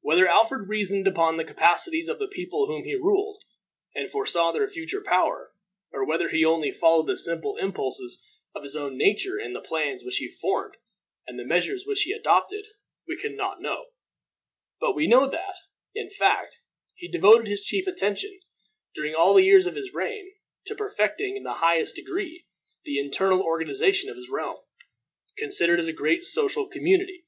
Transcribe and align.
Whether 0.00 0.26
Alfred 0.26 0.70
reasoned 0.70 1.06
upon 1.06 1.36
the 1.36 1.44
capacities 1.44 2.08
of 2.08 2.18
the 2.18 2.28
people 2.28 2.66
whom 2.66 2.84
he 2.84 2.94
ruled, 2.94 3.44
and 3.94 4.10
foresaw 4.10 4.50
their 4.50 4.70
future 4.70 5.02
power, 5.02 5.52
or 5.92 6.02
whether 6.06 6.30
he 6.30 6.46
only 6.46 6.70
followed 6.70 7.08
the 7.08 7.18
simple 7.18 7.58
impulses 7.58 8.24
of 8.54 8.62
his 8.62 8.74
own 8.74 8.96
nature 8.96 9.38
in 9.38 9.52
the 9.52 9.60
plans 9.60 10.02
which 10.02 10.16
he 10.16 10.28
formed 10.30 10.78
and 11.26 11.38
the 11.38 11.44
measures 11.44 11.84
which 11.86 12.04
he 12.04 12.12
adopted, 12.12 12.64
we 13.06 13.18
can 13.20 13.36
not 13.36 13.60
know; 13.60 13.88
but 14.80 14.94
we 14.94 15.06
know 15.06 15.28
that, 15.28 15.56
in 15.94 16.08
fact, 16.08 16.58
he 16.94 17.06
devoted 17.06 17.46
his 17.46 17.60
chief 17.62 17.86
attention, 17.86 18.40
during 18.94 19.14
all 19.14 19.34
the 19.34 19.44
years 19.44 19.66
of 19.66 19.74
his 19.74 19.92
reign, 19.92 20.32
to 20.64 20.74
perfecting 20.74 21.36
in 21.36 21.42
the 21.42 21.52
highest 21.60 21.96
degree 21.96 22.46
the 22.84 22.98
internal 22.98 23.42
organization 23.42 24.08
of 24.08 24.16
his 24.16 24.30
realm, 24.30 24.56
considered 25.36 25.78
as 25.78 25.86
a 25.86 25.92
great 25.92 26.24
social 26.24 26.66
community. 26.66 27.26